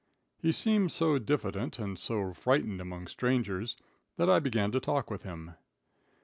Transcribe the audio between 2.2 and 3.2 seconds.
frightened among